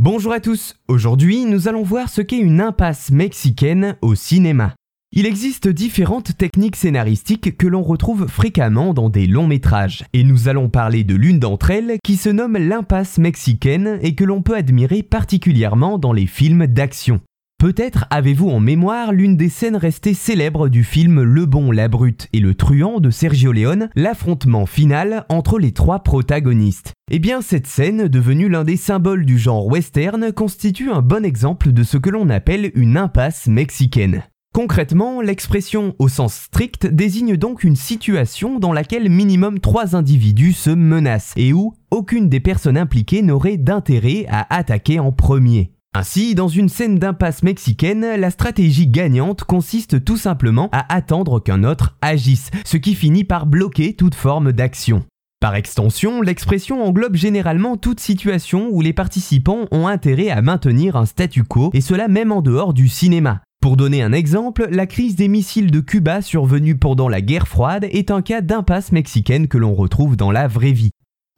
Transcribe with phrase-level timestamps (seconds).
[0.00, 4.76] Bonjour à tous, aujourd'hui nous allons voir ce qu'est une impasse mexicaine au cinéma.
[5.10, 10.46] Il existe différentes techniques scénaristiques que l'on retrouve fréquemment dans des longs métrages, et nous
[10.46, 14.54] allons parler de l'une d'entre elles qui se nomme l'impasse mexicaine et que l'on peut
[14.54, 17.20] admirer particulièrement dans les films d'action.
[17.58, 22.28] Peut-être avez-vous en mémoire l'une des scènes restées célèbres du film Le Bon, la Brute
[22.32, 26.92] et le Truand de Sergio Leone, l'affrontement final entre les trois protagonistes.
[27.10, 31.72] Eh bien, cette scène, devenue l'un des symboles du genre western, constitue un bon exemple
[31.72, 34.22] de ce que l'on appelle une impasse mexicaine.
[34.54, 40.70] Concrètement, l'expression au sens strict désigne donc une situation dans laquelle minimum trois individus se
[40.70, 45.72] menacent et où aucune des personnes impliquées n'aurait d'intérêt à attaquer en premier.
[45.94, 51.64] Ainsi, dans une scène d'impasse mexicaine, la stratégie gagnante consiste tout simplement à attendre qu'un
[51.64, 55.04] autre agisse, ce qui finit par bloquer toute forme d'action.
[55.40, 61.06] Par extension, l'expression englobe généralement toute situation où les participants ont intérêt à maintenir un
[61.06, 63.40] statu quo, et cela même en dehors du cinéma.
[63.60, 67.88] Pour donner un exemple, la crise des missiles de Cuba survenue pendant la guerre froide
[67.90, 70.90] est un cas d'impasse mexicaine que l'on retrouve dans la vraie vie.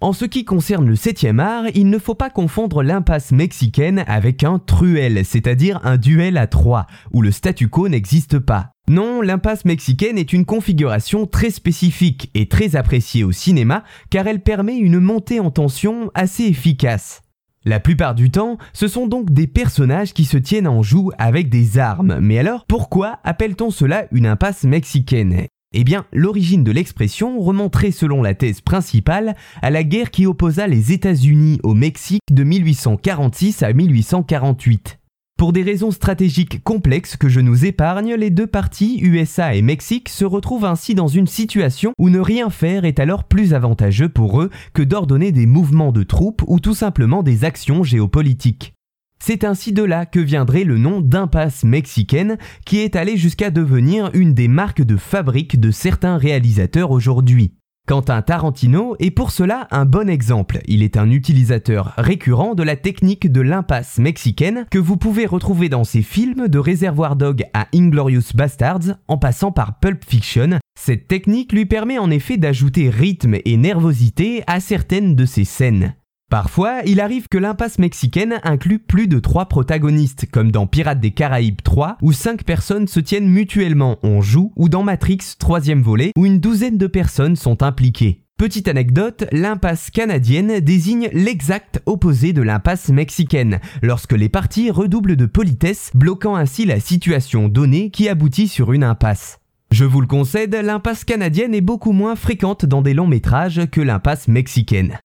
[0.00, 4.44] En ce qui concerne le 7 art, il ne faut pas confondre l'impasse mexicaine avec
[4.44, 8.70] un truel, c'est-à-dire un duel à trois, où le statu quo n'existe pas.
[8.88, 14.40] Non, l'impasse mexicaine est une configuration très spécifique et très appréciée au cinéma car elle
[14.40, 17.22] permet une montée en tension assez efficace.
[17.64, 21.50] La plupart du temps, ce sont donc des personnages qui se tiennent en joue avec
[21.50, 22.20] des armes.
[22.20, 25.48] Mais alors, pourquoi appelle-t-on cela une impasse mexicaine?
[25.74, 30.66] Eh bien, l'origine de l'expression remonterait selon la thèse principale à la guerre qui opposa
[30.66, 34.98] les États-Unis au Mexique de 1846 à 1848.
[35.36, 40.08] Pour des raisons stratégiques complexes que je nous épargne, les deux parties, USA et Mexique,
[40.08, 44.40] se retrouvent ainsi dans une situation où ne rien faire est alors plus avantageux pour
[44.40, 48.74] eux que d'ordonner des mouvements de troupes ou tout simplement des actions géopolitiques.
[49.18, 54.10] C'est ainsi de là que viendrait le nom d'impasse mexicaine qui est allé jusqu'à devenir
[54.14, 57.54] une des marques de fabrique de certains réalisateurs aujourd'hui.
[57.88, 60.58] Quentin Tarantino est pour cela un bon exemple.
[60.66, 65.70] Il est un utilisateur récurrent de la technique de l'impasse mexicaine que vous pouvez retrouver
[65.70, 70.58] dans ses films de Réservoir Dog à Inglorious Bastards en passant par Pulp Fiction.
[70.78, 75.94] Cette technique lui permet en effet d'ajouter rythme et nervosité à certaines de ses scènes.
[76.30, 81.12] Parfois, il arrive que l'impasse mexicaine inclut plus de trois protagonistes, comme dans Pirates des
[81.12, 86.12] Caraïbes 3, où cinq personnes se tiennent mutuellement en joue, ou dans Matrix, troisième volet,
[86.18, 88.24] où une douzaine de personnes sont impliquées.
[88.36, 95.26] Petite anecdote, l'impasse canadienne désigne l'exact opposé de l'impasse mexicaine, lorsque les parties redoublent de
[95.26, 99.38] politesse, bloquant ainsi la situation donnée qui aboutit sur une impasse.
[99.70, 103.80] Je vous le concède, l'impasse canadienne est beaucoup moins fréquente dans des longs métrages que
[103.80, 104.98] l'impasse mexicaine.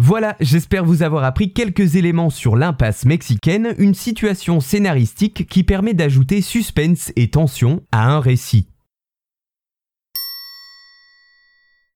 [0.00, 5.92] Voilà, j'espère vous avoir appris quelques éléments sur l'impasse mexicaine, une situation scénaristique qui permet
[5.92, 8.68] d'ajouter suspense et tension à un récit.